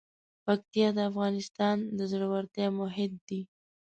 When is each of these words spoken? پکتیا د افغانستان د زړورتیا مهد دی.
پکتیا 0.45 0.87
د 0.97 0.99
افغانستان 1.09 1.77
د 1.97 1.99
زړورتیا 2.11 2.67
مهد 2.79 3.11
دی. 3.27 3.41